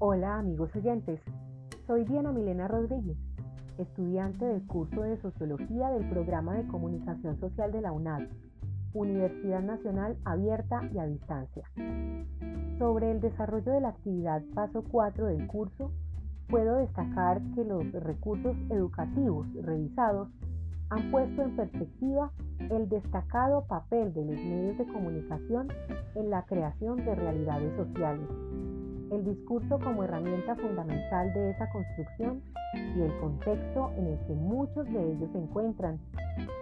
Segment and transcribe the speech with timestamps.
[0.00, 1.20] Hola amigos oyentes,
[1.88, 3.16] soy Diana Milena Rodríguez,
[3.78, 8.28] estudiante del curso de Sociología del programa de Comunicación Social de la UNAD,
[8.92, 11.64] Universidad Nacional Abierta y a Distancia.
[12.78, 15.90] Sobre el desarrollo de la actividad paso 4 del curso,
[16.46, 20.28] puedo destacar que los recursos educativos revisados
[20.90, 22.30] han puesto en perspectiva
[22.70, 25.66] el destacado papel de los medios de comunicación
[26.14, 28.28] en la creación de realidades sociales,
[29.10, 32.42] el discurso como herramienta fundamental de esa construcción
[32.74, 35.98] y el contexto en el que muchos de ellos se encuentran,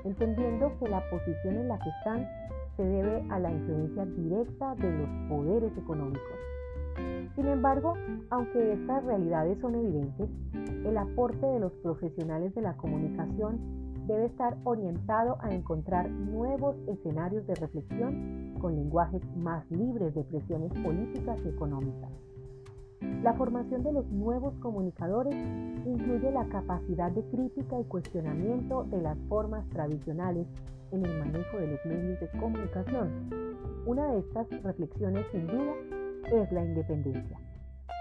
[0.04, 2.28] entendiendo que la posición en la que están
[2.76, 6.38] se debe a la influencia directa de los poderes económicos.
[7.34, 7.94] Sin embargo,
[8.30, 10.28] aunque estas realidades son evidentes,
[10.84, 13.58] el aporte de los profesionales de la comunicación
[14.06, 20.72] debe estar orientado a encontrar nuevos escenarios de reflexión con lenguajes más libres de presiones
[20.82, 22.25] políticas y económicas.
[23.22, 25.34] La formación de los nuevos comunicadores
[25.84, 30.46] incluye la capacidad de crítica y cuestionamiento de las formas tradicionales
[30.92, 33.30] en el manejo de los medios de comunicación.
[33.86, 35.74] Una de estas reflexiones sin duda
[36.32, 37.38] es la independencia.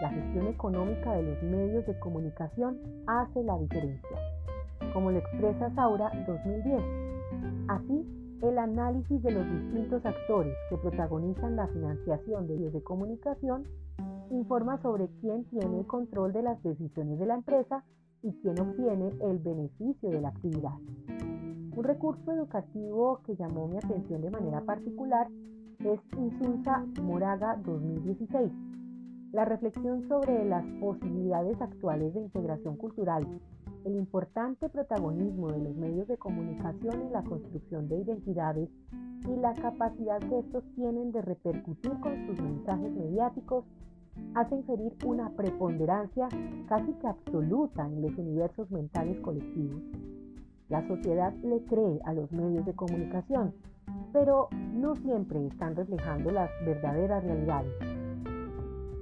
[0.02, 4.18] La gestión económica de los medios de comunicación hace la diferencia
[4.94, 6.82] como lo expresa Saura 2010.
[7.68, 8.06] Así,
[8.42, 13.68] el análisis de los distintos actores que protagonizan la financiación de medios de comunicación
[14.32, 17.84] informa sobre quién tiene el control de las decisiones de la empresa
[18.22, 20.74] y quién obtiene el beneficio de la actividad.
[21.76, 25.28] Un recurso educativo que llamó mi atención de manera particular
[25.80, 28.52] es Insulsa Moraga 2016.
[29.34, 33.28] La reflexión sobre las posibilidades actuales de integración cultural
[33.86, 38.70] el importante protagonismo de los medios de comunicación en la construcción de identidades
[39.28, 43.64] y la capacidad que estos tienen de repercutir con sus mensajes mediáticos
[44.36, 46.28] hace inferir una preponderancia
[46.68, 49.82] casi que absoluta en los universos mentales colectivos.
[50.68, 53.54] La sociedad le cree a los medios de comunicación,
[54.12, 57.74] pero no siempre están reflejando las verdaderas realidades.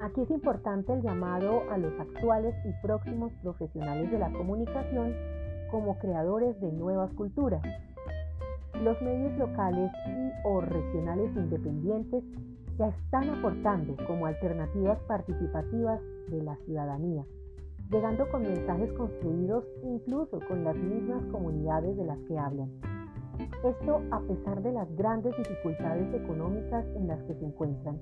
[0.01, 5.15] Aquí es importante el llamado a los actuales y próximos profesionales de la comunicación
[5.71, 7.61] como creadores de nuevas culturas.
[8.83, 12.23] Los medios locales y o regionales independientes
[12.77, 17.25] ya están aportando como alternativas participativas de la ciudadanía,
[17.89, 22.71] llegando con mensajes construidos incluso con las mismas comunidades de las que hablan.
[23.63, 27.99] Esto a pesar de las grandes dificultades económicas en las que se encuentran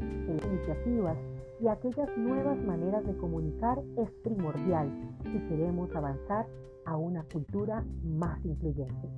[0.00, 1.16] iniciativas
[1.60, 4.90] y aquellas nuevas maneras de comunicar es primordial
[5.24, 6.46] si queremos avanzar
[6.86, 9.08] a una cultura más incluyente.